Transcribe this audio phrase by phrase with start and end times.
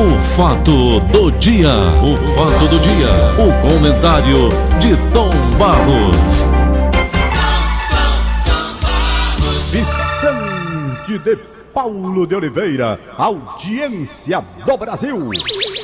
[0.00, 1.68] O fato do dia,
[2.02, 4.48] o fato do dia, o comentário
[4.80, 6.46] de Tom Barros.
[9.70, 11.36] Vicente de
[11.74, 15.18] Paulo de Oliveira, audiência do Brasil.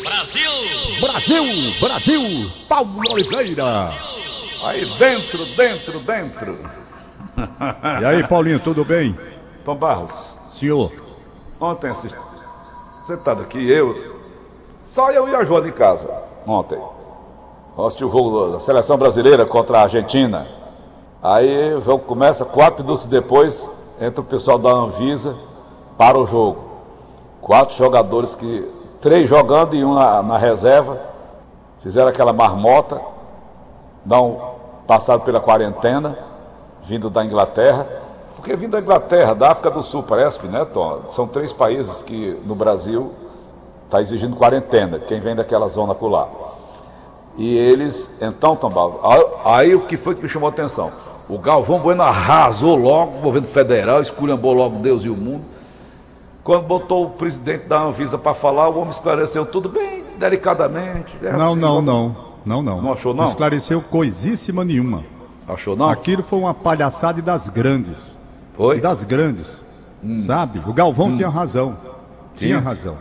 [0.02, 0.50] Brasil!
[0.98, 1.44] Brasil,
[1.78, 3.92] Brasil, Paulo Oliveira.
[4.64, 6.58] Aí dentro, dentro, dentro.
[8.00, 9.14] E aí, Paulinho, tudo bem?
[9.62, 10.90] Tom Barros, Senhor,
[11.60, 12.35] ontem assisti.
[13.06, 14.16] Sentado aqui, eu.
[14.82, 16.10] Só eu e a Joana em casa,
[16.44, 16.76] ontem.
[17.78, 20.48] Assisti o jogo da seleção brasileira contra a Argentina.
[21.22, 25.36] Aí o jogo começa, quatro minutos depois, entra o pessoal da Anvisa
[25.96, 26.64] para o jogo.
[27.40, 28.74] Quatro jogadores que.
[29.00, 31.00] Três jogando e um na, na reserva.
[31.82, 33.00] Fizeram aquela marmota.
[34.04, 36.18] Não passaram pela quarentena,
[36.82, 37.86] vindo da Inglaterra.
[38.46, 41.02] Porque vindo da Inglaterra, da África do Sul, parece, né, Tom?
[41.06, 43.10] São três países que no Brasil
[43.86, 46.28] está exigindo quarentena, quem vem daquela zona por lá.
[47.36, 49.00] E eles, então, Barros,
[49.44, 50.92] aí o que foi que me chamou a atenção?
[51.28, 55.42] O Galvão Bueno arrasou logo o governo federal, esculhambou logo Deus e o mundo.
[56.44, 61.16] Quando botou o presidente da Anvisa para falar, o homem esclareceu tudo bem, delicadamente.
[61.20, 62.80] é não, assim, não, não, não, não.
[62.80, 63.24] Não achou, não?
[63.24, 65.02] Esclareceu coisíssima nenhuma.
[65.48, 65.88] Achou não?
[65.88, 68.16] Aquilo foi uma palhaçada das grandes.
[68.56, 68.78] Foi?
[68.78, 69.62] E das grandes.
[70.18, 70.60] Sabe?
[70.66, 71.76] O Galvão tinha razão.
[72.36, 72.60] Tinha Tinha?
[72.60, 72.96] razão.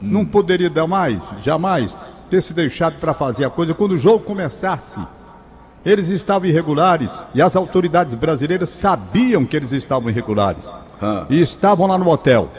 [0.00, 1.98] Não poderia dar mais, jamais,
[2.30, 5.00] ter se deixado para fazer a coisa quando o jogo começasse.
[5.84, 10.76] Eles estavam irregulares e as autoridades brasileiras sabiam que eles estavam irregulares.
[11.00, 11.26] Ah.
[11.30, 12.50] E estavam lá no hotel.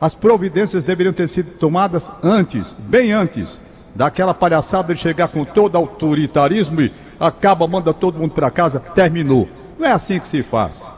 [0.00, 3.60] As providências deveriam ter sido tomadas antes, bem antes,
[3.94, 9.48] daquela palhaçada de chegar com todo autoritarismo e acaba, manda todo mundo para casa, terminou.
[9.78, 10.92] Não é assim que se faz.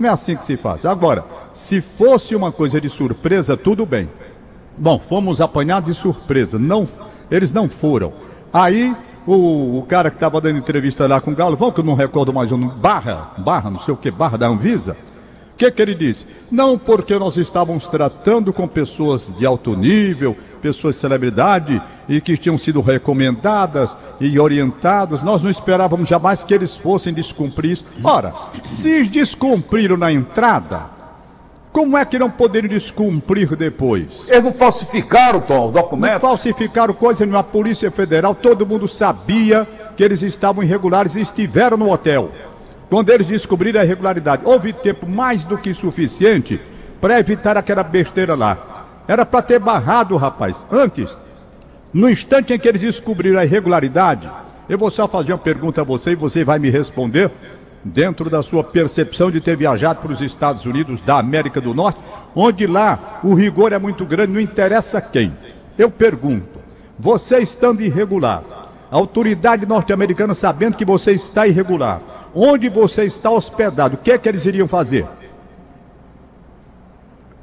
[0.00, 0.86] Não é assim que se faz.
[0.86, 4.08] Agora, se fosse uma coisa de surpresa, tudo bem.
[4.78, 6.58] Bom, fomos apanhados de surpresa.
[6.58, 6.88] Não,
[7.30, 8.14] eles não foram.
[8.50, 11.92] Aí, o, o cara que estava dando entrevista lá com o Galvão, que eu não
[11.92, 14.96] recordo mais o nome, Barra, Barra, não sei o que, Barra da Anvisa,
[15.52, 16.26] o que, que ele disse?
[16.50, 22.36] Não porque nós estávamos tratando com pessoas de alto nível, pessoas de celebridade e que
[22.36, 27.84] tinham sido recomendadas e orientadas, nós não esperávamos jamais que eles fossem descumprir isso.
[28.04, 28.32] Ora,
[28.62, 30.82] se descumpriram na entrada,
[31.72, 34.26] como é que não poderiam descumprir depois?
[34.28, 36.20] Eles não falsificaram, Tom, o Não documento?
[36.20, 37.40] falsificaram coisa nenhuma.
[37.40, 39.66] A Polícia Federal, todo mundo sabia
[39.96, 42.30] que eles estavam irregulares e estiveram no hotel.
[42.88, 46.60] Quando eles descobriram a irregularidade, houve tempo mais do que suficiente
[47.00, 48.79] para evitar aquela besteira lá.
[49.10, 51.18] Era para ter barrado, rapaz, antes.
[51.92, 54.30] No instante em que eles descobriram a irregularidade,
[54.68, 57.28] eu vou só fazer uma pergunta a você e você vai me responder
[57.82, 61.98] dentro da sua percepção de ter viajado para os Estados Unidos da América do Norte,
[62.36, 65.36] onde lá o rigor é muito grande, não interessa quem.
[65.76, 66.60] Eu pergunto,
[66.96, 68.44] você estando irregular,
[68.92, 72.00] a autoridade norte-americana sabendo que você está irregular,
[72.32, 75.04] onde você está hospedado, o que é que eles iriam fazer?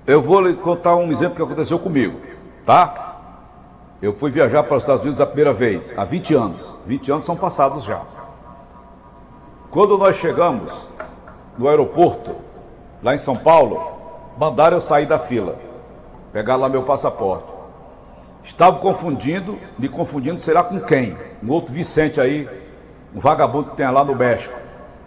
[0.08, 2.18] Eu vou lhe contar um exemplo que aconteceu comigo,
[2.66, 3.18] tá?
[4.02, 6.78] Eu fui viajar para os Estados Unidos a primeira vez, há 20 anos.
[6.86, 8.02] 20 anos são passados já.
[9.70, 10.88] Quando nós chegamos
[11.58, 12.34] no aeroporto,
[13.04, 13.86] lá em São Paulo,
[14.38, 15.60] mandaram eu sair da fila,
[16.32, 17.52] pegar lá meu passaporte.
[18.46, 21.18] Estavam confundindo, me confundindo, será com quem?
[21.44, 22.48] Um outro Vicente aí,
[23.14, 24.58] um vagabundo que tem lá no México,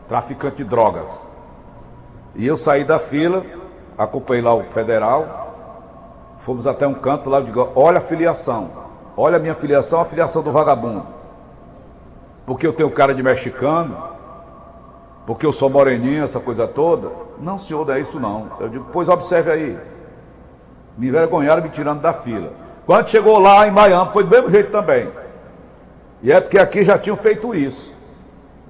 [0.07, 1.23] traficante de drogas.
[2.35, 3.43] E eu saí da fila,
[3.97, 8.69] acompanhei lá o federal, fomos até um canto lá, digo, olha a filiação,
[9.17, 11.07] olha a minha filiação, a filiação do vagabundo.
[12.47, 13.97] Porque eu tenho cara de mexicano,
[15.27, 17.11] porque eu sou moreninho, essa coisa toda.
[17.39, 18.49] Não, senhor, não é isso não.
[18.59, 19.79] Eu digo, pois observe aí.
[20.99, 22.53] Me envergonharam me tirando da fila.
[22.85, 25.09] Quando chegou lá em Miami, foi do mesmo jeito também.
[26.23, 27.93] E é porque aqui já tinham feito isso.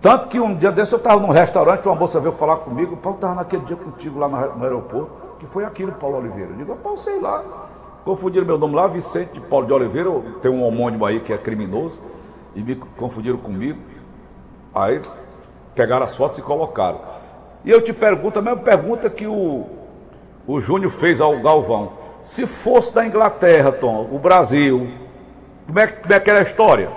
[0.01, 3.17] Tanto que um dia desse eu estava num restaurante, uma moça veio falar comigo, Paulo
[3.17, 6.51] estava naquele dia contigo lá no, aeroporto, que foi aquilo, Paulo Oliveira.
[6.53, 7.69] Eu digo, Paulo, sei lá.
[8.03, 11.39] Confundiram meu nome lá, Vicente de Paulo de Oliveira, tem um homônimo aí que é
[11.39, 11.99] criminoso,
[12.55, 13.79] e me confundiram comigo.
[14.75, 15.03] Aí
[15.75, 17.01] pegaram as fotos e colocaram.
[17.63, 19.67] E eu te pergunto, a mesma pergunta que o,
[20.47, 21.93] o Júnior fez ao Galvão.
[22.23, 24.89] Se fosse da Inglaterra, Tom, o Brasil,
[25.67, 26.91] como é, como é que era a história?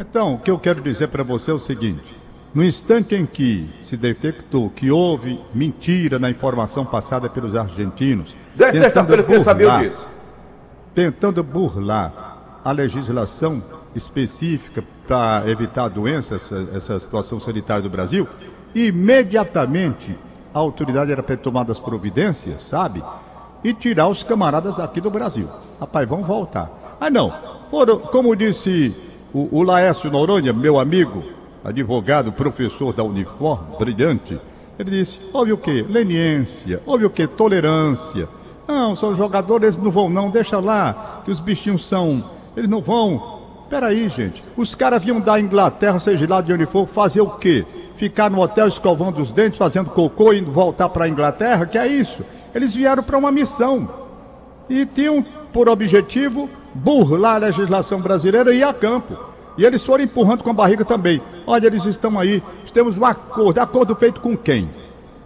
[0.00, 2.16] Então, o que eu quero dizer para você é o seguinte:
[2.54, 8.78] no instante em que se detectou que houve mentira na informação passada pelos argentinos, Desde
[8.80, 10.08] tentando sexta-feira que sabia burlar- disso.
[10.94, 13.62] tentando burlar a legislação
[13.94, 18.26] específica para evitar a doença, essa, essa situação sanitária do Brasil,
[18.74, 20.16] imediatamente
[20.54, 23.02] a autoridade era para tomado as providências, sabe?
[23.62, 25.46] E tirar os camaradas daqui do Brasil.
[25.78, 26.96] Rapaz, vão voltar.
[26.98, 27.32] Mas não,
[27.70, 28.94] foram, como disse
[29.32, 31.22] o, o Laércio Noronha, meu amigo,
[31.64, 34.38] advogado, professor da Uniform, brilhante,
[34.78, 35.84] ele disse: houve o quê?
[35.88, 37.26] Leniência, houve o quê?
[37.26, 38.28] Tolerância.
[38.66, 42.24] Não, são jogadores, eles não vão, não, deixa lá, que os bichinhos são.
[42.56, 43.40] Eles não vão.
[43.68, 44.42] Peraí, gente.
[44.56, 47.64] Os caras vinham da Inglaterra, seja lá de onde for, fazer o quê?
[47.96, 51.66] Ficar no hotel escovando os dentes, fazendo cocô e indo voltar para a Inglaterra?
[51.66, 52.24] Que é isso?
[52.54, 53.88] Eles vieram para uma missão.
[54.68, 55.22] E tinham
[55.52, 59.16] por objetivo burlar a legislação brasileira e ir a campo.
[59.58, 61.20] E eles foram empurrando com a barriga também.
[61.46, 63.58] Olha, eles estão aí, temos um acordo.
[63.60, 64.70] Acordo feito com quem?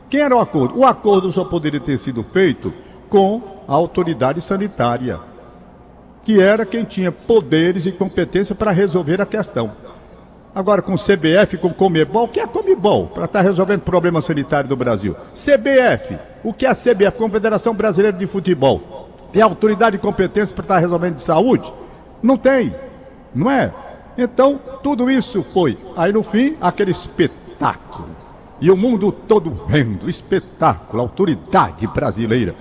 [0.08, 0.78] Quem era o acordo?
[0.78, 2.72] O acordo só poderia ter sido feito
[3.08, 5.20] com a autoridade sanitária,
[6.24, 9.72] que era quem tinha poderes e competência para resolver a questão.
[10.54, 13.08] Agora, com CBF, com Comebol, o que é Comebol?
[13.08, 15.16] Para estar tá resolvendo o problema sanitário do Brasil.
[15.32, 17.18] CBF, o que é a CBF?
[17.18, 18.93] Confederação Brasileira de Futebol.
[19.34, 21.70] Tem autoridade e competência para estar tá resolvendo de saúde?
[22.22, 22.72] Não tem,
[23.34, 23.74] não é?
[24.16, 25.76] Então, tudo isso foi.
[25.96, 28.10] Aí no fim, aquele espetáculo.
[28.60, 32.54] E o mundo todo vendo, espetáculo, autoridade brasileira.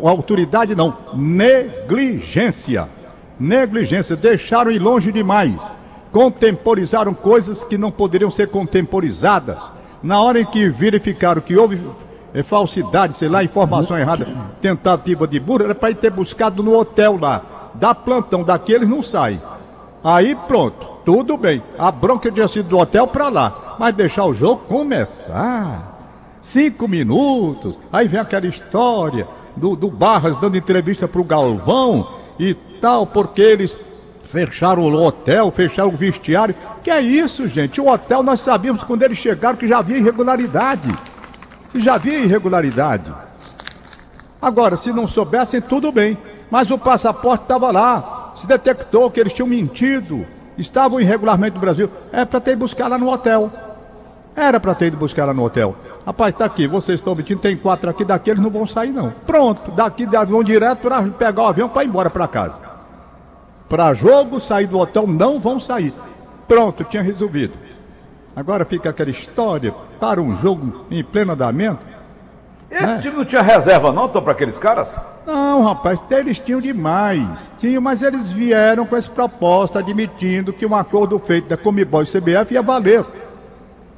[0.00, 2.88] Autoridade não, negligência.
[3.38, 5.74] Negligência, deixaram ir longe demais.
[6.12, 9.72] Contemporizaram coisas que não poderiam ser contemporizadas.
[10.00, 11.80] Na hora em que verificaram que houve
[12.34, 14.26] é, falsidade, sei lá, informação errada,
[14.60, 17.70] tentativa de burro, era para ir ter buscado no hotel lá.
[17.74, 19.40] Dá plantão, daqueles não sai.
[20.04, 21.62] Aí pronto, tudo bem.
[21.78, 23.76] A bronca tinha sido do hotel para lá.
[23.78, 25.98] Mas deixar o jogo começar.
[26.40, 27.78] Cinco minutos.
[27.92, 29.26] Aí vem aquela história
[29.56, 32.08] do, do Barras dando entrevista para o Galvão
[32.38, 33.76] e tal, porque eles
[34.24, 36.54] fecharam o hotel, fecharam o vestiário.
[36.82, 37.80] Que é isso, gente?
[37.80, 40.88] O hotel nós sabíamos quando eles chegaram que já havia irregularidade.
[41.74, 43.12] Já havia irregularidade.
[44.40, 46.18] Agora, se não soubessem, tudo bem.
[46.50, 48.32] Mas o passaporte estava lá.
[48.34, 50.26] Se detectou que eles tinham mentido.
[50.58, 51.90] Estavam irregularmente no Brasil.
[52.12, 53.50] É para ter ido buscar lá no hotel.
[54.34, 55.76] Era para ter ido buscar lá no hotel.
[56.04, 59.10] Rapaz, tá aqui, vocês estão mentindo, tem quatro aqui, daqui eles não vão sair não.
[59.24, 62.60] Pronto, daqui vão direto para pegar o avião para ir embora para casa.
[63.68, 65.94] Para jogo, sair do hotel, não vão sair.
[66.48, 67.54] Pronto, tinha resolvido.
[68.34, 71.84] Agora fica aquela história para um jogo em pleno andamento.
[72.70, 72.98] Esse é.
[73.00, 74.98] time não tinha reserva não, para aqueles caras?
[75.26, 77.52] Não, rapaz, eles tinham demais.
[77.60, 82.06] Tinham, mas eles vieram com essa proposta admitindo que um acordo feito da Comibol e
[82.06, 83.04] CBF ia valer.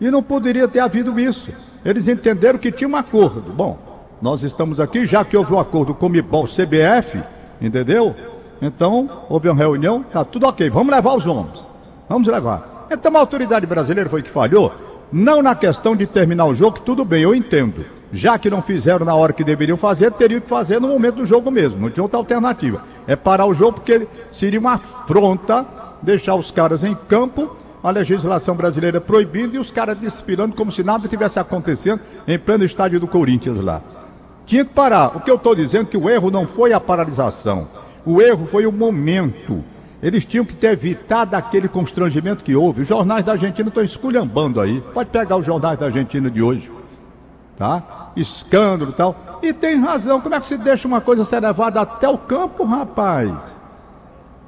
[0.00, 1.52] E não poderia ter havido isso.
[1.84, 3.52] Eles entenderam que tinha um acordo.
[3.52, 3.78] Bom,
[4.20, 7.22] nós estamos aqui, já que houve um acordo com o MIBOL CBF,
[7.60, 8.16] entendeu?
[8.60, 11.68] Então, houve uma reunião, tá tudo ok, vamos levar os homens.
[12.08, 12.73] Vamos levar.
[12.94, 14.72] Então a autoridade brasileira foi que falhou,
[15.12, 17.84] não na questão de terminar o jogo, tudo bem, eu entendo.
[18.12, 21.26] Já que não fizeram na hora que deveriam fazer, teriam que fazer no momento do
[21.26, 21.80] jogo mesmo.
[21.80, 22.82] Não tinha outra alternativa.
[23.06, 25.66] É parar o jogo porque seria uma afronta
[26.00, 30.82] deixar os caras em campo a legislação brasileira proibindo e os caras desfilando como se
[30.82, 33.82] nada tivesse acontecendo em pleno estádio do Corinthians lá.
[34.46, 35.16] Tinha que parar.
[35.16, 37.68] O que eu estou dizendo é que o erro não foi a paralisação.
[38.06, 39.62] O erro foi o momento.
[40.04, 42.82] Eles tinham que ter evitado aquele constrangimento que houve.
[42.82, 44.82] Os jornais da Argentina estão esculhambando aí.
[44.92, 46.70] Pode pegar os jornais da Argentina de hoje.
[47.56, 48.10] Tá?
[48.14, 49.40] Escândalo e tal.
[49.42, 50.20] E tem razão.
[50.20, 53.56] Como é que se deixa uma coisa ser levada até o campo, rapaz?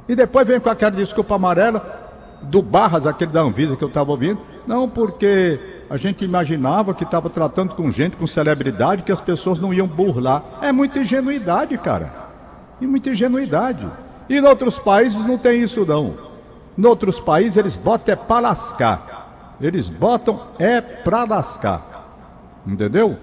[0.07, 2.05] E depois vem com aquela desculpa amarela
[2.43, 4.43] do Barras, aquele da Anvisa que eu estava ouvindo.
[4.67, 5.59] Não, porque
[5.89, 9.87] a gente imaginava que estava tratando com gente, com celebridade, que as pessoas não iam
[9.87, 10.45] burlar.
[10.61, 12.13] É muita ingenuidade, cara.
[12.79, 13.89] E muita ingenuidade.
[14.29, 16.15] E em outros países não tem isso, não.
[16.77, 19.57] Em outros países eles botam é para lascar.
[19.61, 21.97] Eles botam é para lascar.
[22.67, 23.17] Entendeu?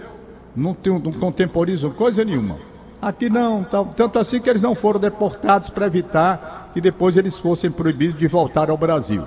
[0.55, 2.57] Não, tem, não contemporizam coisa nenhuma.
[3.01, 7.69] Aqui não, tanto assim que eles não foram deportados para evitar que depois eles fossem
[7.69, 9.23] proibidos de voltar ao Brasil.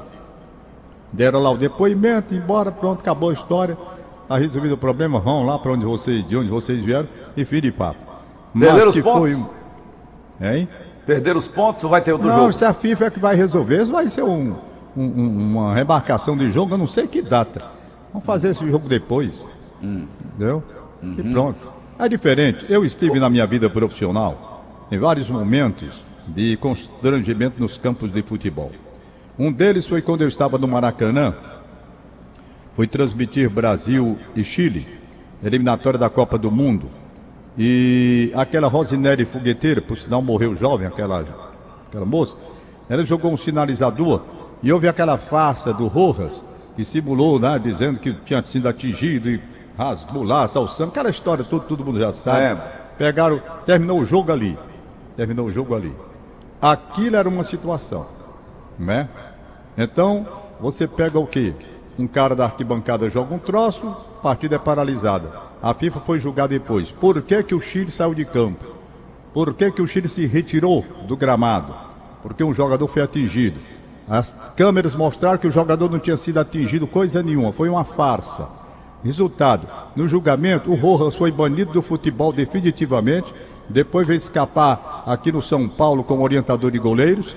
[1.13, 3.77] Deram lá o depoimento, embora, pronto, acabou a história.
[4.23, 7.07] Está resolvido o problema, vão lá para onde vocês, de onde vocês vieram
[7.37, 8.01] e fim de papo.
[8.89, 9.43] Os pontos?
[9.43, 10.49] Foi...
[10.49, 10.69] Hein?
[11.07, 12.47] Perderam os pontos ou vai ter outro não, jogo?
[12.47, 14.57] Não, se a FIFA é que vai resolver, isso vai ser um,
[14.97, 17.63] um, uma remarcação de jogo, eu não sei que data.
[18.13, 19.47] Vamos fazer esse jogo depois.
[19.83, 20.07] Hum.
[20.25, 20.63] Entendeu?
[21.03, 21.15] Uhum.
[21.17, 21.77] E pronto.
[21.99, 22.67] É diferente.
[22.69, 28.73] Eu estive na minha vida profissional, em vários momentos, de constrangimento nos campos de futebol.
[29.39, 31.35] Um deles foi quando eu estava no Maracanã,
[32.73, 34.87] foi transmitir Brasil e Chile,
[35.43, 36.91] eliminatória da Copa do Mundo.
[37.59, 41.25] E aquela Rosinelli fogueteira, por sinal morreu jovem, aquela,
[41.89, 42.37] aquela moça,
[42.89, 44.23] ela jogou um sinalizador
[44.63, 46.45] e houve aquela farsa do Rojas,
[46.75, 49.41] que simulou, né, dizendo que tinha sido atingido e
[49.77, 52.41] rasgou lá, salsando, aquela história toda, todo mundo já sabe.
[52.41, 52.57] É.
[52.99, 54.59] Pegaram, terminou o jogo ali.
[55.17, 55.95] Terminou o jogo ali.
[56.61, 58.07] Aquilo era uma situação,
[58.79, 59.09] né?
[59.77, 60.27] Então,
[60.61, 61.55] você pega o quê?
[61.99, 63.87] Um cara da arquibancada joga um troço,
[64.19, 65.46] a partida é paralisada.
[65.63, 66.91] A FIFA foi julgar depois.
[66.91, 68.65] Por que, que o Chile saiu de campo?
[69.33, 71.75] Por que, que o Chile se retirou do gramado?
[72.23, 73.59] Porque um jogador foi atingido.
[74.09, 78.49] As câmeras mostraram que o jogador não tinha sido atingido coisa nenhuma, foi uma farsa.
[79.03, 83.33] Resultado: no julgamento, o Rojas foi banido do futebol definitivamente.
[83.69, 87.37] Depois veio escapar aqui no São Paulo como orientador de goleiros.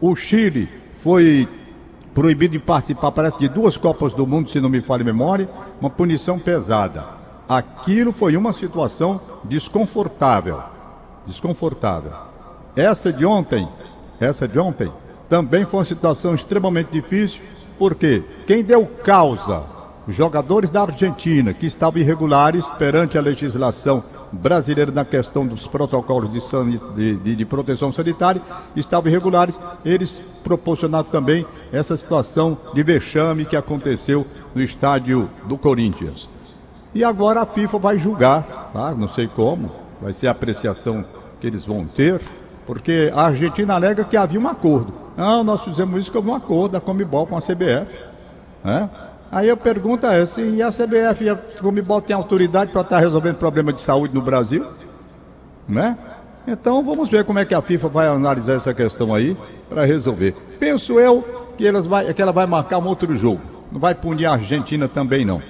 [0.00, 1.46] O Chile foi
[2.14, 5.48] proibido de participar, parece, de duas Copas do Mundo, se não me falha a memória.
[5.80, 7.17] Uma punição pesada.
[7.48, 10.62] Aquilo foi uma situação desconfortável.
[11.24, 12.12] Desconfortável.
[12.76, 13.66] Essa de ontem,
[14.20, 14.92] essa de ontem,
[15.28, 17.42] também foi uma situação extremamente difícil,
[17.78, 19.64] porque quem deu causa
[20.06, 24.02] os jogadores da Argentina que estavam irregulares perante a legislação
[24.32, 26.40] brasileira na questão dos protocolos de,
[26.94, 28.40] de, de, de, proteção sanitária
[28.74, 36.28] estavam irregulares, eles proporcionaram também essa situação de vexame que aconteceu no estádio do Corinthians.
[36.94, 38.94] E agora a FIFA vai julgar, tá?
[38.94, 41.04] não sei como, vai ser a apreciação
[41.40, 42.20] que eles vão ter,
[42.66, 44.92] porque a Argentina alega que havia um acordo.
[45.16, 47.94] Não, nós fizemos isso que houve um acordo da Comibol com a CBF.
[48.64, 48.88] Né?
[49.30, 53.00] Aí a pergunta é assim, a CBF e a Comibol têm autoridade para estar tá
[53.00, 54.66] resolvendo problema de saúde no Brasil?
[55.68, 55.98] Né?
[56.46, 59.36] Então vamos ver como é que a FIFA vai analisar essa questão aí
[59.68, 60.34] para resolver.
[60.58, 63.40] Penso eu que, elas vai, que ela vai marcar um outro jogo.
[63.70, 65.42] Não vai punir a Argentina também não.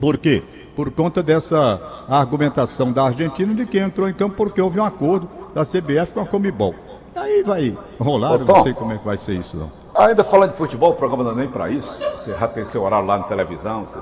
[0.00, 0.42] Por quê?
[0.74, 5.28] Por conta dessa argumentação da Argentina de que entrou em campo porque houve um acordo
[5.54, 6.74] da CBF com a Comibol.
[7.14, 9.70] Aí vai rolar, eu não sei como é que vai ser isso não.
[9.94, 12.02] Ainda falando de futebol, o programa não é nem para isso.
[12.02, 14.00] Você já tem seu horário lá na televisão, você,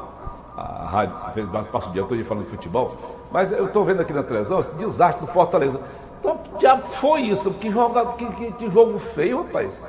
[0.57, 2.97] a rádio, às vezes passa o dia todo falando de futebol.
[3.31, 5.79] Mas eu estou vendo aqui na televisão esse desastre do Fortaleza.
[6.21, 7.51] Então, que diabo foi isso?
[7.53, 9.85] Que, joga, que, que, que jogo feio, rapaz.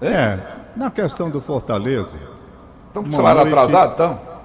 [0.00, 0.06] É?
[0.06, 0.40] é,
[0.76, 2.18] na questão do Fortaleza.
[2.88, 3.52] Estão com salário noite...
[3.52, 4.35] atrasado, então?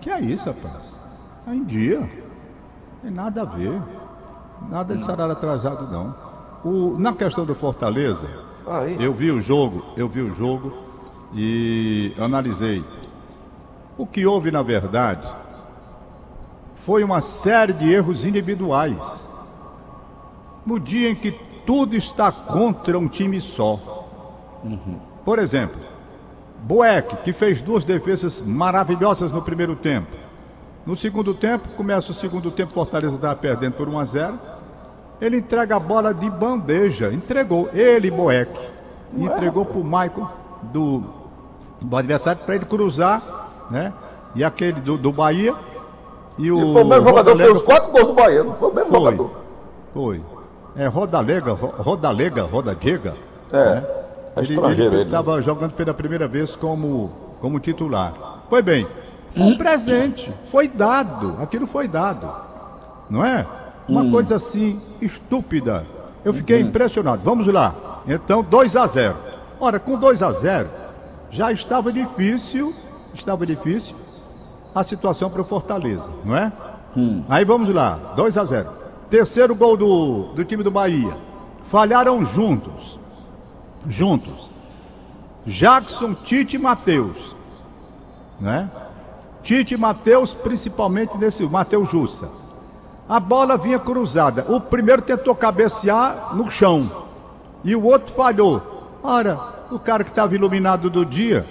[0.00, 0.98] Que é isso, rapaz?
[1.46, 2.00] É em dia.
[2.00, 3.80] Não tem nada a ver.
[4.68, 6.14] Nada de salário atrasado, não.
[6.64, 8.28] O, na questão do Fortaleza,
[8.68, 9.02] Aí.
[9.02, 10.72] Eu vi o jogo, eu vi o jogo
[11.34, 12.84] e analisei.
[13.96, 15.26] O que houve, na verdade,
[16.84, 19.28] foi uma série de erros individuais.
[20.66, 21.32] No dia em que
[21.64, 24.04] tudo está contra um time só.
[24.62, 24.98] Uhum.
[25.24, 25.80] Por exemplo,
[26.62, 30.16] Boeck, que fez duas defesas maravilhosas no primeiro tempo.
[30.84, 34.38] No segundo tempo, começa o segundo tempo, Fortaleza estava perdendo por 1 a 0
[35.20, 37.12] ele entrega a bola de bandeja.
[37.12, 37.68] Entregou.
[37.72, 38.58] Ele, Boeck.
[39.16, 40.30] Entregou para o Michael
[40.62, 41.02] do,
[41.80, 43.22] do adversário para ele cruzar,
[43.70, 43.92] né?
[44.34, 45.54] E aquele do, do Bahia.
[46.36, 48.70] E o, e foi o mesmo jogador fez os quatro gols do Bahia, não foi
[48.70, 49.30] o mesmo foi, jogador.
[49.92, 50.22] Foi.
[50.76, 53.16] É Rodalega, Rodalega, Rodadiega.
[53.50, 53.74] É.
[53.74, 53.86] Né?
[54.38, 55.42] É ele estava né?
[55.42, 58.14] jogando pela primeira vez como, como titular.
[58.48, 58.86] Foi bem.
[59.30, 60.32] Foi um presente.
[60.46, 61.36] Foi dado.
[61.40, 62.30] Aquilo foi dado.
[63.10, 63.46] Não é?
[63.88, 64.10] Uma hum.
[64.10, 65.86] coisa assim estúpida.
[66.24, 66.68] Eu fiquei uhum.
[66.68, 67.22] impressionado.
[67.24, 68.00] Vamos lá.
[68.06, 69.16] Então, 2 a 0.
[69.60, 70.68] Ora, com 2 a 0,
[71.30, 72.72] já estava difícil,
[73.14, 73.96] estava difícil
[74.74, 76.52] a situação para o Fortaleza, não é?
[76.96, 77.22] Hum.
[77.28, 78.68] Aí vamos lá, 2 a 0.
[79.10, 81.16] Terceiro gol do, do time do Bahia.
[81.64, 82.98] Falharam juntos.
[83.86, 84.50] Juntos.
[85.46, 87.34] Jackson, Tite e Matheus.
[88.40, 88.70] Né?
[89.42, 91.44] Tite e Matheus, principalmente nesse.
[91.44, 92.28] Matheus Jussa
[93.08, 94.44] a bola vinha cruzada.
[94.52, 96.90] O primeiro tentou cabecear no chão
[97.64, 98.98] e o outro falhou.
[99.02, 99.38] Ora,
[99.70, 101.46] o cara que estava iluminado do dia,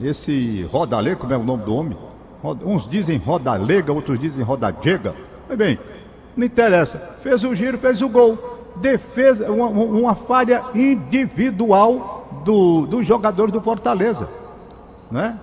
[0.00, 1.98] esse Rodalega, como é o nome do homem?
[2.64, 5.14] Uns dizem Rodalega, outros dizem Rodadega.
[5.56, 5.78] Bem,
[6.34, 6.98] não interessa.
[7.22, 8.38] Fez o giro, fez o gol.
[8.76, 14.28] Defesa, uma, uma falha individual do, dos jogadores do Fortaleza.
[15.10, 15.38] Né?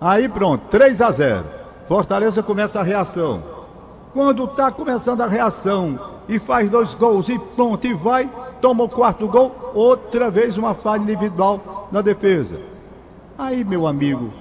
[0.00, 1.44] Aí pronto, 3 a 0.
[1.84, 3.42] Fortaleza começa a reação.
[4.12, 5.98] Quando está começando a reação
[6.28, 10.74] e faz dois gols e pronto, e vai, toma o quarto gol, outra vez uma
[10.74, 12.60] falha individual na defesa.
[13.38, 14.32] Aí, meu amigo,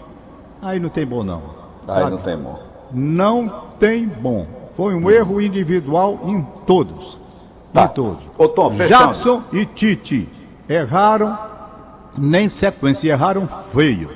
[0.61, 1.41] aí não tem bom não.
[1.87, 2.11] Aí sabe?
[2.11, 2.59] não tem bom.
[2.91, 4.47] Não tem bom.
[4.73, 7.19] Foi um erro individual em todos.
[7.73, 7.85] Tá.
[7.85, 8.23] Em todos.
[8.37, 10.29] Ô, Tom, Jackson e Tite
[10.67, 11.37] erraram
[12.17, 14.09] nem sequência, erraram feio.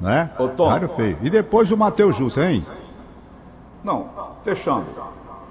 [0.00, 0.30] Né?
[0.38, 0.66] Ô, Tom.
[0.66, 1.18] Erraram feio.
[1.22, 2.64] E depois o Matheus Jussa, hein?
[3.84, 4.08] Não,
[4.44, 4.86] fechando.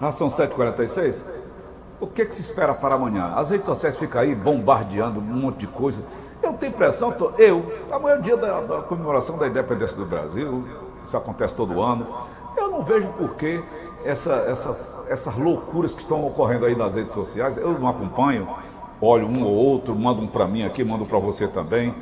[0.02, 1.30] Já são 7h46.
[2.00, 3.34] O que, que se espera para amanhã?
[3.36, 6.04] As redes sociais ficam aí bombardeando um monte de coisa.
[6.44, 10.06] Eu tenho impressão, tô, eu, amanhã é o dia da, da, comemoração da independência do
[10.06, 10.68] Brasil,
[11.04, 12.06] isso acontece todo ano.
[12.58, 13.64] Eu não vejo por que
[14.06, 18.48] essa, essas, essas loucuras que estão ocorrendo aí nas redes sociais, eu não acompanho,
[19.02, 21.94] olho um ou outro, mando um para mim aqui, mando para você também,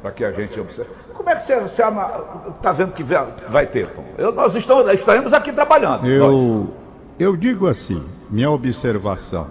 [0.00, 0.90] para que a gente observe.
[1.12, 4.04] Como é que você está vendo que vai ter, Tom?
[4.16, 6.06] Eu, nós estamos, estaremos aqui trabalhando.
[6.06, 6.72] Eu,
[7.18, 9.46] eu digo assim, minha observação.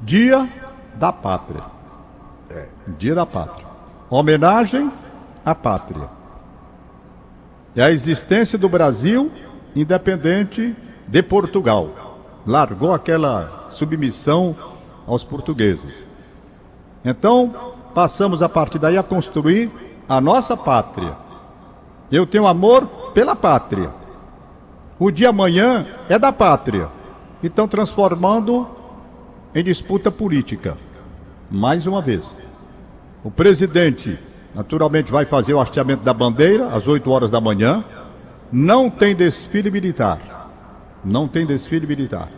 [0.00, 0.48] Dia
[0.94, 1.62] da Pátria.
[2.48, 2.66] É.
[2.96, 3.66] Dia da Pátria.
[4.08, 4.90] Homenagem
[5.44, 6.08] à pátria.
[7.76, 9.30] E a existência do Brasil
[9.74, 10.74] independente
[11.06, 12.18] de Portugal.
[12.46, 14.56] Largou aquela submissão
[15.06, 16.06] aos portugueses.
[17.04, 19.70] Então, passamos a partir daí a construir
[20.08, 21.16] a nossa pátria.
[22.10, 23.92] Eu tenho amor pela pátria.
[24.98, 26.88] O dia amanhã é da pátria.
[27.42, 28.68] Então, transformando
[29.54, 30.76] em disputa política.
[31.50, 32.36] Mais uma vez.
[33.24, 34.18] O presidente,
[34.54, 37.84] naturalmente, vai fazer o hasteamento da bandeira às 8 horas da manhã.
[38.52, 40.18] Não tem desfile militar.
[41.04, 42.28] Não tem desfile militar.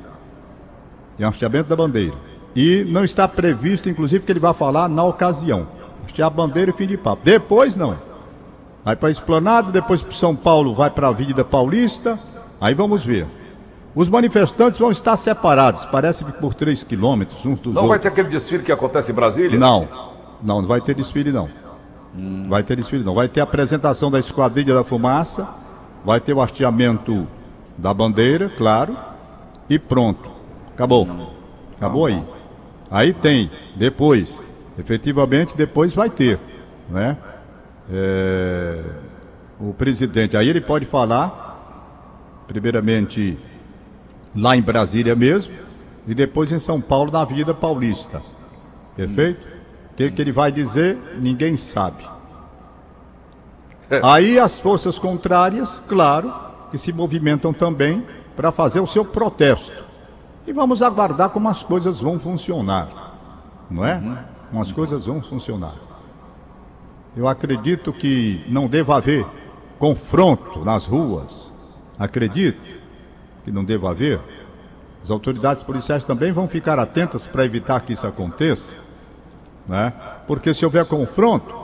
[1.16, 2.14] Tem hasteamento da bandeira.
[2.54, 5.66] E não está previsto, inclusive, que ele vai falar na ocasião.
[6.04, 7.22] Hastear a bandeira e fim de papo.
[7.24, 7.96] Depois, não.
[8.84, 12.18] Vai para a Esplanada, depois para São Paulo, vai para a Avenida Paulista.
[12.60, 13.26] Aí vamos ver.
[13.94, 17.82] Os manifestantes vão estar separados, parece que por 3 quilômetros uns dos não outros.
[17.82, 19.58] Não vai ter aquele desfile que acontece em Brasília?
[19.58, 19.86] Não,
[20.42, 21.50] não, não vai ter desfile não.
[22.16, 22.46] Hum.
[22.48, 23.14] Vai ter desfile não.
[23.14, 25.46] Vai ter a apresentação da Esquadrilha da Fumaça,
[26.04, 27.26] vai ter o hasteamento
[27.76, 28.96] da bandeira, claro,
[29.68, 30.30] e pronto.
[30.74, 31.08] Acabou.
[31.76, 32.22] Acabou aí.
[32.90, 34.42] Aí tem, depois,
[34.78, 36.38] efetivamente depois vai ter,
[36.88, 37.16] né?
[37.90, 38.84] É,
[39.58, 43.38] o presidente, aí ele pode falar, primeiramente
[44.34, 45.54] lá em Brasília mesmo,
[46.06, 48.20] e depois em São Paulo, na Avenida Paulista.
[48.96, 49.46] Perfeito?
[49.92, 52.04] O que, que ele vai dizer, ninguém sabe.
[54.02, 56.32] Aí as forças contrárias, claro,
[56.70, 59.84] que se movimentam também para fazer o seu protesto.
[60.46, 62.88] E vamos aguardar como as coisas vão funcionar.
[63.70, 64.00] Não é?
[64.50, 65.74] Como as coisas vão funcionar.
[67.16, 69.26] Eu acredito que não deva haver
[69.78, 71.52] confronto nas ruas.
[71.98, 72.60] Acredito
[73.44, 74.20] que não deva haver.
[75.02, 78.74] As autoridades policiais também vão ficar atentas para evitar que isso aconteça.
[79.68, 79.92] Né?
[80.26, 81.54] Porque se houver confronto,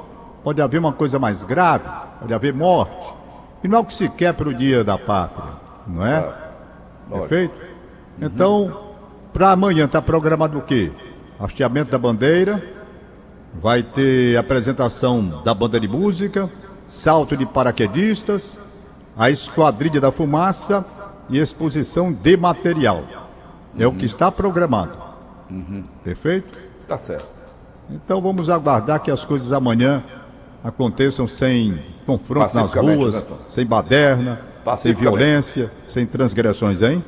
[0.44, 1.88] pode haver uma coisa mais grave,
[2.20, 3.14] pode haver morte.
[3.62, 5.50] E não é o que se quer para o dia da pátria,
[5.86, 6.32] não é?
[7.10, 7.54] Perfeito?
[7.54, 8.26] Uhum.
[8.26, 8.80] Então,
[9.32, 10.92] para amanhã está programado o quê?
[11.40, 12.62] Hasteamento da bandeira,
[13.54, 16.48] vai ter apresentação da banda de música,
[16.86, 18.58] salto de paraquedistas,
[19.16, 20.84] a esquadrilha da fumaça
[21.28, 23.04] e exposição de material.
[23.78, 23.92] É uhum.
[23.94, 24.96] o que está programado.
[25.50, 25.84] Uhum.
[26.04, 26.62] Perfeito?
[26.86, 27.38] Tá certo.
[27.90, 30.02] Então vamos aguardar que as coisas amanhã
[30.62, 34.40] aconteçam sem confronto nas ruas, sem baderna,
[34.76, 37.02] sem violência, sem transgressões, hein?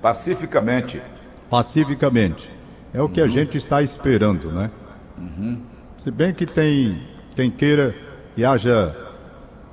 [0.00, 1.02] Pacificamente.
[1.50, 2.50] Pacificamente.
[2.94, 3.26] É o que uhum.
[3.26, 4.70] a gente está esperando, né?
[5.18, 5.60] Uhum.
[6.02, 7.02] Se bem que tem
[7.34, 7.94] quem queira
[8.34, 8.94] que haja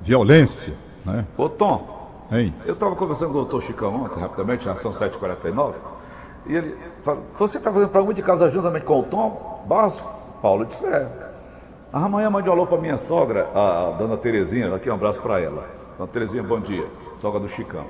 [0.00, 0.72] violência,
[1.04, 1.26] né?
[1.36, 2.54] Ô Tom, hein?
[2.64, 5.78] eu estava conversando com o doutor Chicão ontem, rapidamente, na ação 749,
[6.46, 10.02] e ele falou, você está fazendo programa de casa juntamente com o Tom Barros?
[10.40, 11.29] Paulo disse, é.
[11.92, 15.64] Amanhã mande um alô para minha sogra, a, dona Terezinha, aqui um abraço para ela.
[15.98, 16.86] Dona Terezinha, bom dia,
[17.18, 17.84] sogra do Chicão.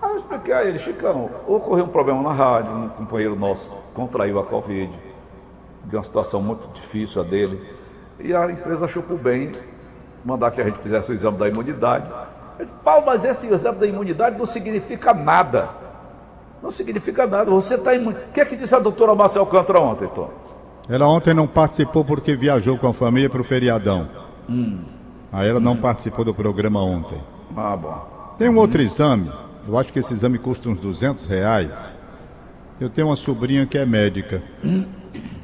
[0.00, 4.40] Aí eu expliquei a ele, Chicão, ocorreu um problema na rádio, um companheiro nosso contraiu
[4.40, 4.90] a Covid,
[5.84, 7.62] de uma situação muito difícil a dele,
[8.18, 9.52] e a empresa achou por bem
[10.24, 12.10] mandar que a gente fizesse o exame da imunidade.
[12.58, 15.68] Eu disse, Paulo, mas esse exame da imunidade não significa nada.
[16.62, 18.16] Não significa nada, você está imune.
[18.16, 20.41] O que é que disse a doutora Marcel Alcântara ontem, Tom?
[20.88, 24.08] Ela ontem não participou porque viajou com a família para o feriadão.
[24.48, 24.80] Hum.
[25.32, 25.80] Aí ela não hum.
[25.80, 27.18] participou do programa ontem.
[27.56, 28.34] Ah, bom.
[28.38, 29.30] Tem um outro exame.
[29.66, 31.92] Eu acho que esse exame custa uns 200 reais.
[32.80, 34.42] Eu tenho uma sobrinha que é médica,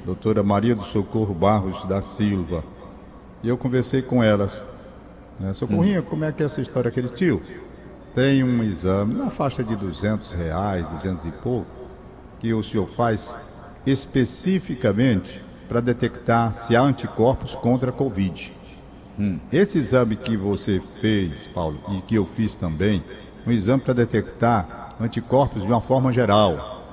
[0.05, 2.65] doutora Maria do Socorro Barros da Silva.
[3.45, 4.65] E eu conversei com elas.
[5.39, 5.53] Né?
[5.53, 6.89] Socorrinha, como é que é essa história?
[6.89, 7.41] Aquele tio,
[8.13, 11.71] tem um exame na faixa de 200 reais, 200 e pouco,
[12.41, 13.33] que o senhor faz
[13.87, 18.53] especificamente para detectar se há anticorpos contra a Covid.
[19.19, 19.39] Hum.
[19.53, 23.03] Esse exame que você fez, Paulo, e que eu fiz também,
[23.47, 26.85] um exame para detectar anticorpos de uma forma geral.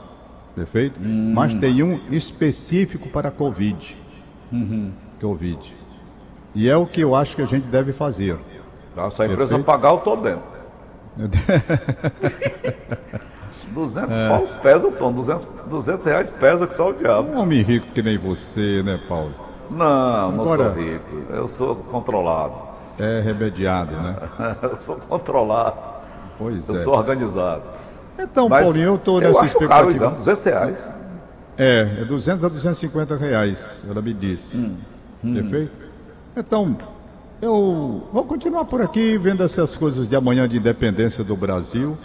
[0.55, 0.99] Perfeito?
[0.99, 1.33] Hum.
[1.33, 3.95] Mas tem um específico para a Covid.
[4.51, 4.91] Uhum.
[5.19, 5.75] Covid.
[6.53, 8.37] E é o que eu acho que a gente deve fazer.
[8.93, 9.63] Se a empresa Perfeito?
[9.63, 10.55] pagar, eu estou dentro.
[13.69, 14.29] 200 é.
[14.29, 17.29] paus pesa o tom, 200, 200 reais pesa que só o diabo.
[17.29, 19.31] Um homem rico que nem você, né, Paulo?
[19.69, 21.23] Não, não Agora, sou rico.
[21.29, 22.53] Eu sou controlado.
[22.99, 24.15] É remediado, né?
[24.61, 25.77] eu sou controlado.
[26.37, 26.77] Pois eu é.
[26.79, 27.63] sou organizado.
[28.17, 29.75] Então, Mas Paulinho, eu estou nessa eu acho expectativa.
[29.75, 30.91] Caro o exame, 200 reais.
[31.57, 34.57] É, é 200 a 250 reais, ela me disse.
[34.57, 35.71] Hum, Perfeito?
[36.35, 36.77] Então,
[37.41, 41.97] eu vou continuar por aqui vendo essas coisas de amanhã de independência do Brasil.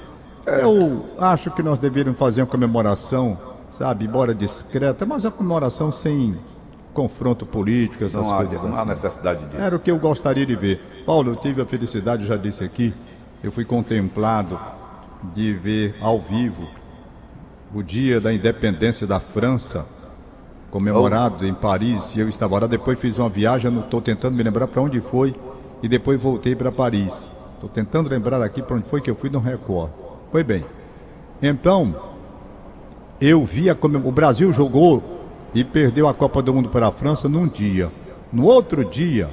[0.47, 0.63] É.
[0.65, 3.39] Eu acho que nós deveríamos fazer uma comemoração,
[3.71, 6.39] sabe, embora discreta, mas uma comemoração sem
[6.95, 8.89] confronto político, essas Não há, coisas não há assim.
[8.89, 9.63] necessidade disso.
[9.63, 10.81] Era o que eu gostaria de ver.
[11.07, 12.93] Paulo, eu tive a felicidade, já disse aqui,
[13.43, 14.59] eu fui contemplado
[15.35, 16.67] de ver ao vivo
[17.75, 19.85] o dia da independência da França,
[20.71, 22.67] comemorado em Paris, e eu estava lá.
[22.67, 25.35] Depois fiz uma viagem, não estou tentando me lembrar para onde foi,
[25.83, 27.27] e depois voltei para Paris.
[27.55, 29.93] Estou tentando lembrar aqui para onde foi que eu fui, não recordo.
[30.31, 30.63] Foi bem.
[31.43, 31.95] Então,
[33.21, 35.03] eu vi a comem- o Brasil jogou
[35.55, 37.91] e perdeu a Copa do Mundo para a França num dia.
[38.33, 39.29] No outro dia,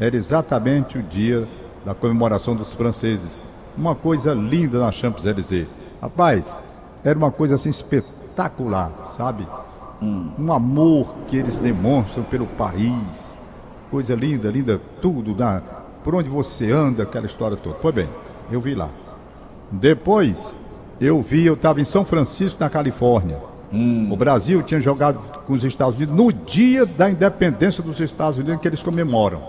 [0.00, 1.46] era exatamente o dia
[1.84, 3.40] da comemoração dos franceses.
[3.76, 5.66] Uma coisa linda na Champs-Élysées.
[6.00, 6.56] Rapaz,
[7.04, 9.46] era uma coisa assim espetacular, sabe?
[10.00, 13.36] Um amor que eles demonstram pelo país.
[13.90, 15.60] Coisa linda, linda, tudo, na,
[16.04, 17.78] por onde você anda, aquela história toda.
[17.80, 18.08] Foi bem,
[18.50, 18.90] eu vi lá.
[19.70, 20.54] Depois,
[21.00, 23.38] eu vi, eu estava em São Francisco, na Califórnia.
[24.10, 28.60] O Brasil tinha jogado com os Estados Unidos no dia da independência dos Estados Unidos,
[28.62, 29.42] que eles comemoram.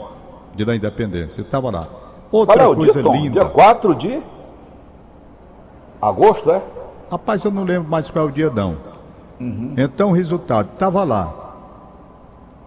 [0.55, 1.39] Dia da independência.
[1.41, 1.87] Eu estava lá.
[2.31, 3.13] Outra Qual é o coisa dia, Tom?
[3.15, 3.39] linda.
[3.39, 4.21] Dia 4 de
[6.01, 6.61] agosto, é?
[7.09, 8.75] Rapaz, eu não lembro mais qual é o dia, não.
[9.77, 11.33] Então, o resultado, estava lá.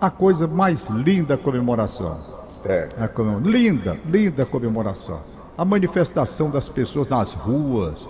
[0.01, 2.17] A coisa mais linda a comemoração.
[2.65, 2.89] É.
[2.99, 5.21] A comem- Linda, linda comemoração.
[5.57, 8.09] A manifestação das pessoas nas ruas,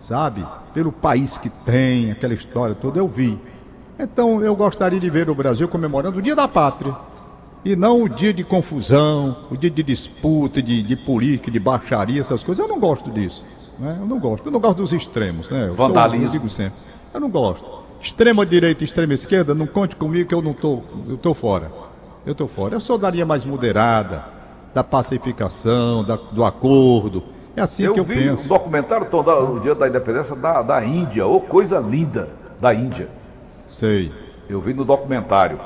[0.00, 0.44] sabe?
[0.74, 3.38] Pelo país que tem, aquela história toda, eu vi.
[3.98, 6.94] Então eu gostaria de ver o Brasil comemorando o Dia da Pátria.
[7.64, 12.20] E não o dia de confusão, o dia de disputa, de, de política, de baixaria,
[12.20, 12.64] essas coisas.
[12.64, 13.46] Eu não gosto disso.
[13.78, 13.98] Né?
[14.00, 14.46] Eu não gosto.
[14.46, 15.48] Eu não gosto dos extremos.
[15.48, 15.68] Né?
[15.68, 16.26] Eu sou- Vandalismo.
[16.26, 16.74] eu digo sempre.
[17.14, 17.64] Eu não gosto.
[18.00, 21.70] Extrema direita e extrema esquerda, não conte comigo que eu não tô, eu tô fora.
[22.26, 22.74] Eu tô fora.
[22.74, 24.24] Eu sou da linha mais moderada,
[24.74, 27.22] da pacificação, da- do acordo.
[27.56, 28.48] É assim Eu que eu vi um penso.
[28.48, 31.26] documentário, Tom, da, o dia da independência da, da Índia.
[31.26, 32.28] Ô, coisa linda
[32.60, 33.08] da Índia.
[33.68, 34.10] Sei.
[34.48, 35.58] Eu vi no documentário.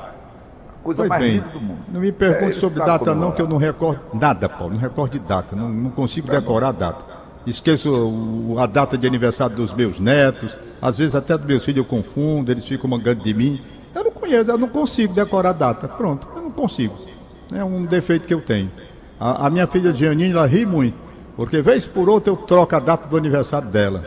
[0.83, 1.33] Coisa Foi mais bem.
[1.35, 1.79] linda do mundo.
[1.91, 3.35] Não me pergunte É, sobre data, não, comemorar.
[3.35, 4.73] que eu não recordo nada, Paulo.
[4.73, 5.55] Não recordo de data.
[5.55, 7.05] Não, não consigo Tá decorar a data.
[7.45, 10.57] Esqueço o- a data de aniversário dos meus netos.
[10.81, 13.61] Às vezes até dos meus filhos eu confundo, eles ficam mangando de mim.
[13.95, 15.87] Eu não conheço, eu não consigo decorar a data.
[15.87, 16.95] Pronto, eu não consigo.
[17.53, 18.69] É um defeito que eu tenho.
[19.19, 20.97] A, a minha filha Giannine, ela ri muito.
[21.35, 24.03] Porque vez por outra eu troco a data do aniversário dela.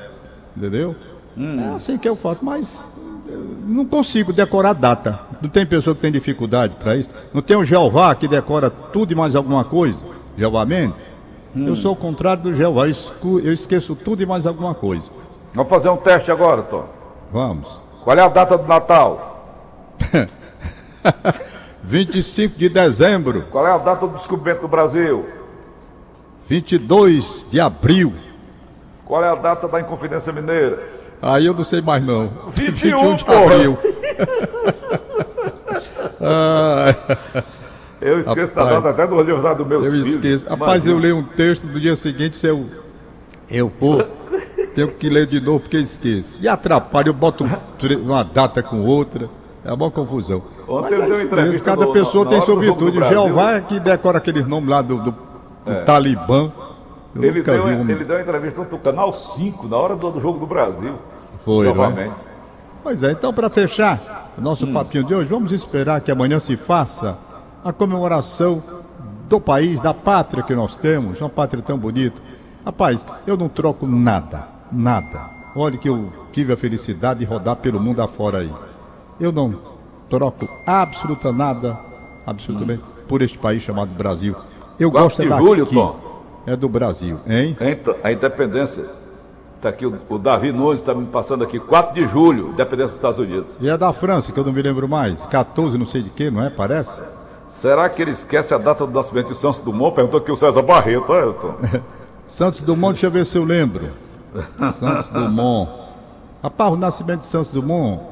[0.57, 0.97] Entendeu?
[1.39, 2.91] É assim que eu faço, mas
[3.29, 5.21] eu não consigo decorar a data.
[5.41, 7.09] Não tem pessoa que tem dificuldade para isso.
[7.33, 10.05] Não tem o Jeová que decora tudo e mais alguma coisa?
[10.37, 11.11] Jeová Mendes?
[11.55, 15.09] Eu sou o contrário do Jeová, eu esqueço tudo e mais alguma coisa.
[15.53, 16.85] Vamos fazer um teste agora, Tom.
[17.33, 17.81] Vamos.
[18.05, 19.55] Qual é a data do Natal?
[21.83, 25.27] 25 de dezembro, Qual é a data do descobrimento do Brasil?
[26.49, 28.13] 22 de abril.
[29.05, 30.79] Qual é a data da Inconfidência Mineira?
[31.23, 32.31] Aí eu não sei mais não.
[32.53, 33.55] 21, de porra.
[33.55, 33.79] abril.
[36.23, 36.95] Ah,
[38.01, 40.09] Eu esqueço Rapaz, da data até do aniversário dos meus eu filhos.
[40.09, 40.49] esqueço.
[40.49, 42.63] Rapaz, eu leio um texto do dia seguinte, se eu.
[43.51, 44.03] Eu vou.
[44.75, 46.39] Tenho que ler de novo porque esqueço.
[46.41, 47.49] E atrapalha, eu boto um
[48.05, 49.29] uma data com outra.
[49.71, 50.43] É uma confusão.
[50.69, 52.99] Ontem Mas eu é dei uma entrevista Cada no- pessoa tem sua do do virtude.
[52.99, 53.05] O.
[53.05, 56.51] Jeová é que decora aqueles nomes lá do, do, do Talibã.
[57.15, 57.89] Eu Ele deu, um.
[57.89, 60.95] ele deu uma entrevista no canal 5, na hora do, do jogo do Brasil.
[61.45, 61.73] Foi, né?
[61.73, 62.21] Novamente.
[62.83, 66.57] Pois é, então para fechar o nosso papinho de hoje, vamos esperar que amanhã se
[66.57, 67.17] faça
[67.65, 68.61] a comemoração
[69.29, 72.21] do país, da pátria que nós temos, uma pátria tão bonita.
[72.67, 75.31] Rapaz, eu não troco nada, nada.
[75.55, 78.53] Olha que eu tive a felicidade de rodar pelo mundo afora aí.
[79.21, 79.55] Eu não
[80.09, 81.79] troco absoluta nada,
[82.27, 84.35] absolutamente, por este país chamado Brasil.
[84.79, 85.43] Eu gosto é de daqui.
[85.43, 85.97] julho, Tom.
[86.47, 87.57] É do Brasil, hein?
[87.61, 88.87] Então, a independência.
[89.57, 91.61] Está aqui o, o Davi Nunes, está me passando aqui.
[91.61, 93.59] 4 de julho, independência dos Estados Unidos.
[93.61, 95.27] E é da França, que eu não me lembro mais.
[95.27, 96.49] 14, não sei de que, não é?
[96.49, 96.99] Parece?
[97.51, 99.95] Será que ele esquece a data do nascimento de Santos Dumont?
[99.95, 101.13] Perguntou aqui o César Barreto.
[101.13, 101.55] É, Tom.
[102.27, 103.91] Santos Dumont, deixa eu ver se eu lembro.
[104.73, 105.71] Santos Dumont.
[106.43, 108.10] Rapaz, o nascimento de Santos Dumont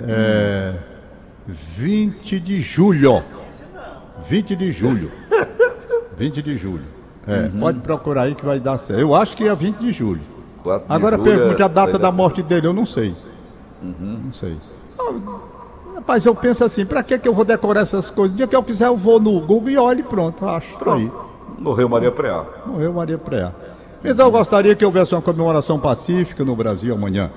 [0.00, 0.74] é
[1.46, 3.22] 20 de julho.
[4.22, 5.10] 20 de julho.
[6.16, 6.84] 20 de julho.
[7.26, 9.00] É, pode procurar aí que vai dar certo.
[9.00, 10.20] Eu acho que é 20 de julho.
[10.62, 13.14] 4 de Agora julho pergunte é- a data da morte dele, eu não sei.
[13.82, 14.56] Não sei.
[14.98, 15.12] Ah,
[15.96, 18.34] Rapaz, eu penso assim, pra que que eu vou decorar essas coisas?
[18.34, 20.76] O dia que eu quiser eu vou no Google e olho e pronto, acho.
[20.78, 21.10] Tá aí.
[21.58, 22.44] Morreu Maria Preá.
[22.66, 23.52] Morreu Maria Preá.
[24.04, 27.30] Então eu gostaria que houvesse uma comemoração pacífica no Brasil amanhã.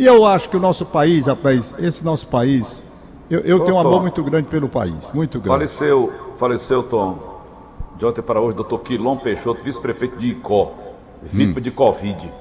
[0.00, 2.82] E eu acho que o nosso país, rapaz, esse nosso país,
[3.28, 3.88] eu, eu Ô, tenho um Tom.
[3.88, 5.48] amor muito grande pelo país, muito grande.
[5.48, 7.18] Faleceu, faleceu, Tom,
[7.98, 10.72] de ontem para hoje, doutor Quilom Peixoto, vice-prefeito de Icó,
[11.22, 12.32] vítima de Covid.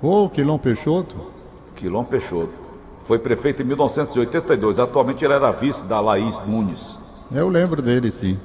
[0.00, 1.14] Pô, Quilom Peixoto.
[1.76, 2.54] Quilom Peixoto.
[3.04, 4.78] Foi prefeito em 1982.
[4.78, 7.28] Atualmente ele era vice da Laís Nunes.
[7.30, 8.38] Eu lembro dele, sim.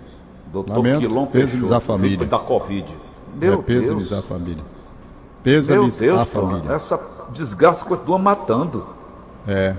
[0.52, 2.18] Doutor Lamento, Quilom Peixoto, à família.
[2.20, 2.86] vítima da Covid.
[3.40, 4.20] é, Meu pêsames Deus.
[4.20, 4.75] à família.
[5.46, 6.72] Meu Pêsames Deus, à família.
[6.74, 7.00] essa
[7.32, 8.86] desgraça continua matando.
[9.48, 9.76] É.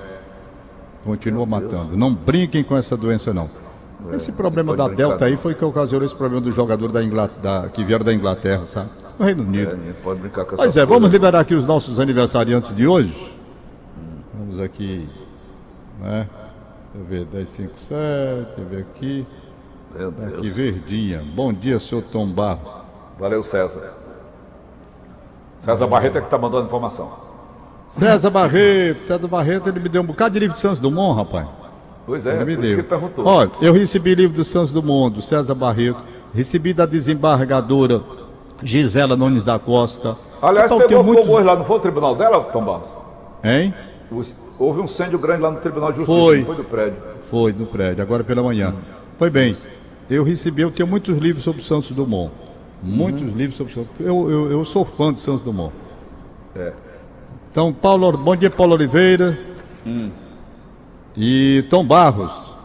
[1.05, 1.97] Continua matando.
[1.97, 3.49] Não brinquem com essa doença, não.
[4.13, 7.83] Esse problema da Delta aí foi que ocasionou esse problema do jogador da Inglaterra, que
[7.85, 8.91] vieram da Inglaterra, sabe?
[9.19, 9.73] No Reino Unido.
[9.89, 11.13] É, pode brincar com Pois essas é, vamos coisas.
[11.13, 13.35] liberar aqui os nossos aniversariantes de hoje.
[14.39, 15.09] Vamos aqui,
[16.01, 16.29] né?
[16.95, 19.27] Deixa eu ver, 1057, deixa eu ver aqui.
[19.95, 20.57] Meu Aqui, Deus.
[20.57, 21.25] Verdinha.
[21.35, 22.71] Bom dia, senhor Tom Barros.
[23.19, 23.95] Valeu, César.
[25.67, 27.11] César Barreto é que tá mandando informação.
[27.89, 31.47] César Barreto, César Barreto, ele me deu um bocado de livro de Santos Dumont, rapaz.
[32.07, 32.85] Pois é, Ele me deu.
[32.85, 33.27] perguntou.
[33.27, 35.99] Olha, eu recebi livro do Santos Dumont, do César Barreto,
[36.33, 38.01] recebi da desembargadora
[38.63, 40.17] Gisela Nunes da Costa.
[40.41, 42.89] Aliás, Então, pegou tem muitos- fogo lá, não foi o tribunal dela, Tom Barros?
[43.43, 43.75] Hein?
[44.59, 46.45] Houve um incêndio grande lá no Tribunal de Justiça, Foi.
[46.45, 46.97] foi do prédio.
[47.29, 48.73] Foi, no prédio, agora pela manhã.
[49.19, 49.57] Foi bem,
[50.09, 52.31] eu recebi, eu tenho muitos livros sobre Santos Dumont.
[52.83, 53.37] Muitos Uhum.
[53.37, 55.73] livros sobre Santos eu, eu, eu sou fã de Santos Dumont.
[56.55, 56.73] É.
[57.51, 59.39] Então, Paulo, bom dia, Paulo Oliveira.
[59.87, 60.11] Hum.
[61.17, 62.57] E Tom Barros.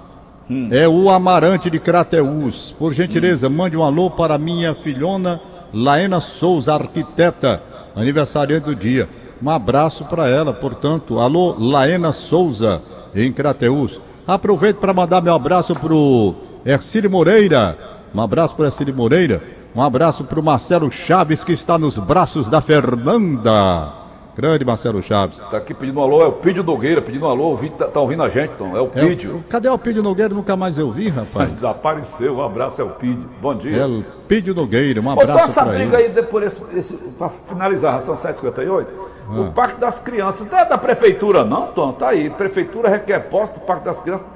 [0.49, 0.67] Hum.
[0.71, 2.75] É o Amarante de Crateús.
[2.77, 5.39] Por gentileza, mande um alô para minha filhona
[5.73, 7.63] Laena Souza, arquiteta,
[7.95, 9.07] aniversariante do dia.
[9.41, 11.19] Um abraço para ela, portanto.
[11.19, 12.81] Alô, Laena Souza,
[13.15, 14.01] em Crateús.
[14.27, 17.77] Aproveito para mandar meu abraço pro Ercílio Moreira.
[18.13, 19.41] Um abraço para Ercílio Moreira.
[19.73, 23.93] Um abraço para o Marcelo Chaves, que está nos braços da Fernanda.
[24.35, 25.37] Grande Marcelo Chaves.
[25.49, 27.99] Tá aqui pedindo um alô, é o Pídio Nogueira pedindo um alô, ouvi- tá, tá
[27.99, 29.43] ouvindo a gente, Tom, é o É o- Pídio.
[29.49, 30.33] cadê o Pídio Nogueira?
[30.33, 31.51] Nunca mais eu vi, rapaz.
[31.59, 33.29] Desapareceu, um abraço, é o Pídio.
[33.41, 33.81] Bom dia.
[33.81, 36.07] É o Pídio Nogueira, um Botou abraço essa para briga ele.
[36.07, 38.93] aí depois, esse, esse, pra finalizar, ração 758,
[39.29, 39.41] Ah.
[39.41, 43.55] o Parque das Crianças, não é da Prefeitura não, Tom, tá aí, Prefeitura requer posto
[43.55, 44.27] do Parque das Crianças,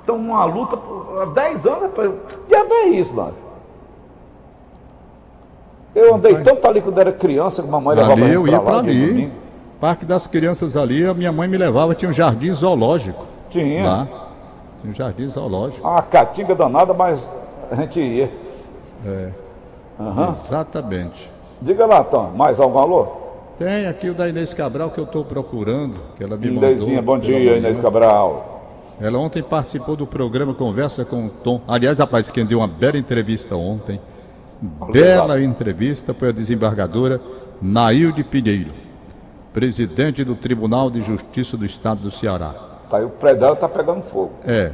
[0.00, 0.76] estão numa luta
[1.22, 3.45] há 10 anos, rapaz, que diabo é isso, mano?
[5.96, 9.06] Eu andei tanto ali quando era criança, que mamãe levava Ali eu ia para ali.
[9.06, 9.32] domingo.
[9.80, 13.24] Parque das Crianças ali, a minha mãe me levava, tinha um jardim zoológico.
[13.48, 13.84] Tinha.
[13.84, 14.08] Lá.
[14.82, 15.86] Tinha um jardim zoológico.
[15.88, 17.26] Uma catinga danada, mas
[17.70, 18.30] a gente ia.
[20.28, 21.30] Exatamente.
[21.62, 23.06] Diga lá, Tom, mais algum alô?
[23.58, 27.14] Tem aqui o da Inês Cabral que eu estou procurando, que ela me Inêsinha, mandou.
[27.14, 27.56] bom dia.
[27.56, 28.64] Inês Cabral.
[29.00, 31.60] Ela ontem participou do programa Conversa com o Tom.
[31.66, 33.98] Aliás, rapaz, quem deu uma bela entrevista ontem.
[34.92, 37.20] Bela entrevista foi a desembargadora
[37.60, 38.70] Nailde Pinheiro,
[39.52, 42.54] presidente do Tribunal de Justiça do Estado do Ceará.
[42.88, 44.32] Tá aí, o prédio dela tá pegando fogo.
[44.44, 44.72] É.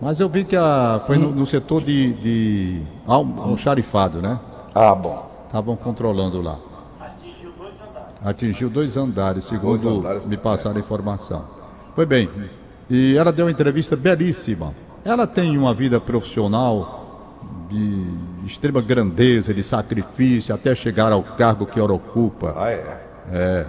[0.00, 4.38] Mas eu vi que a, foi no, no setor de, de al- almoxarifado, né?
[4.74, 5.30] Ah, bom.
[5.46, 6.58] Estavam controlando lá.
[8.22, 11.42] Atingiu dois andares, segundo Dois andares, me passaram a informação.
[11.94, 12.28] Foi bem.
[12.88, 14.72] E ela deu uma entrevista belíssima.
[15.04, 16.99] Ela tem uma vida profissional
[17.70, 18.04] de
[18.44, 22.52] extrema grandeza, de sacrifício, até chegar ao cargo que ela ocupa.
[22.56, 22.70] Ah,
[23.32, 23.66] é.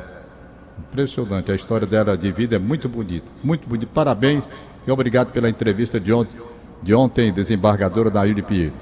[0.79, 1.51] Impressionante.
[1.51, 3.27] A história dela de vida é muito bonita.
[3.43, 3.91] Muito bonita.
[3.93, 4.49] Parabéns
[4.85, 6.41] e obrigado pela entrevista de ontem,
[6.81, 8.73] de ontem desembargadora Naíde Pinheiro.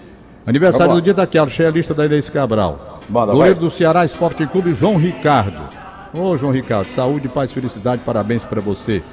[0.48, 1.02] Aniversário Vamos lá.
[1.02, 3.02] do dia daquela, achei a lista da Inês Cabral.
[3.10, 5.70] Manda, Goleiro do Ceará Esporte Clube, João Ricardo.
[6.14, 9.04] Ô, João Ricardo, saúde, paz, felicidade, parabéns para você.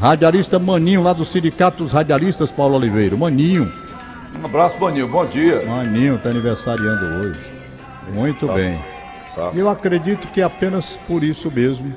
[0.00, 3.16] Radialista Maninho, lá do Sindicato dos Radialistas, Paulo Oliveira.
[3.16, 3.70] Maninho,
[4.40, 5.08] Um abraço, Boninho.
[5.08, 5.64] Bom dia.
[5.66, 7.38] Maninho está aniversariando hoje.
[8.14, 8.78] Muito bem.
[9.34, 9.50] Tá.
[9.54, 11.94] Eu acredito que é apenas por isso mesmo.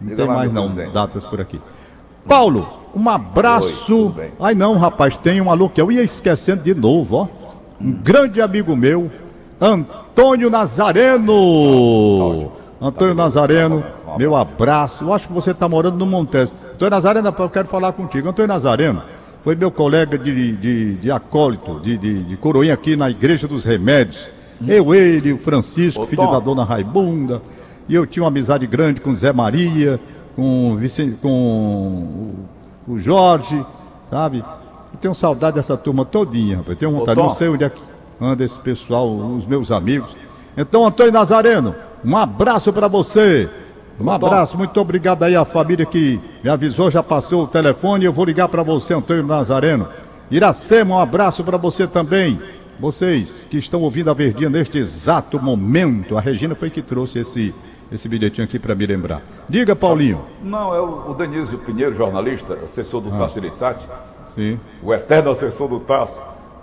[0.00, 0.92] Não Diga tem mais não presidente.
[0.92, 1.60] datas por aqui.
[2.26, 4.10] Paulo, um Oi, abraço.
[4.10, 4.30] bem.
[4.38, 7.26] Ai não, rapaz, tem um alô que eu ia esquecendo de novo, ó.
[7.80, 9.10] Um grande amigo meu,
[9.60, 12.52] Antônio Nazareno.
[12.80, 13.84] Antônio Nazareno,
[14.16, 15.04] meu abraço.
[15.04, 16.52] Eu acho que você está morando no Montes.
[16.74, 18.28] Antônio Nazareno, eu quero falar contigo.
[18.28, 19.02] Antônio Nazareno
[19.42, 23.64] foi meu colega de, de, de acólito, de, de, de coroinha aqui na Igreja dos
[23.64, 24.28] Remédios.
[24.66, 26.32] Eu, ele, o Francisco, Ô, filho Tom.
[26.32, 27.40] da dona Raibunda.
[27.88, 29.98] E eu tinha uma amizade grande com Zé Maria,
[30.36, 32.34] com, o Vicen- com
[32.86, 33.64] o, Jorge,
[34.10, 34.38] sabe?
[34.92, 36.76] Eu tenho saudade dessa turma todinha, rapaz.
[36.78, 37.80] Tenho vontade, não sei onde é que
[38.20, 40.16] anda esse pessoal, os meus amigos.
[40.56, 41.74] Então, Antônio Nazareno,
[42.04, 43.48] um abraço para você.
[44.00, 48.04] Um abraço, muito obrigado aí à família que me avisou, já passou o telefone.
[48.04, 49.88] Eu vou ligar para você, Antônio Nazareno.
[50.30, 52.40] Iracema, um abraço para você também.
[52.78, 57.52] Vocês que estão ouvindo a Verdinha neste exato momento, a Regina foi que trouxe esse,
[57.90, 59.20] esse bilhetinho aqui para me lembrar.
[59.48, 60.24] Diga, Paulinho.
[60.44, 63.84] Não, é o, Denísio Pinheiro, jornalista, assessor do Tasso Ireissati,
[64.32, 64.60] Sim.
[64.80, 66.22] o eterno assessor do Tasso,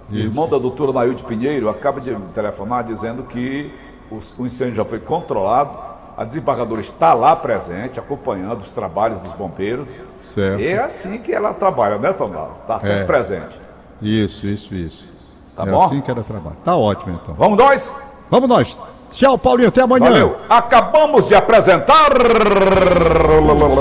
[0.10, 3.70] irmão da doutora Nailde Pinheiro, acaba de telefonar dizendo que
[4.10, 5.78] o, o incêndio já foi controlado,
[6.18, 10.00] a desembargadora está lá presente, acompanhando os trabalhos dos bombeiros.
[10.24, 10.62] Certo.
[10.62, 12.58] E é assim que ela trabalha, né, Tomás?
[12.60, 13.06] Está sempre É.
[13.06, 13.60] presente.
[14.02, 15.10] Isso, isso, isso.
[15.56, 15.84] Tá é bom?
[15.84, 16.58] assim que ela trabalha.
[16.64, 17.34] Tá ótimo, então.
[17.36, 17.94] Vamos nós?
[18.30, 18.78] Vamos nós.
[19.12, 19.70] Tchau, Paulinho.
[19.70, 20.10] Até amanhã.
[20.10, 20.36] Valeu!
[20.50, 22.12] Acabamos de apresentar.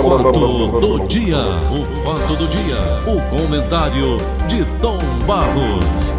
[0.05, 1.37] Fato do dia.
[1.37, 2.77] O fato do dia.
[3.07, 6.15] O comentário de Tom Barros.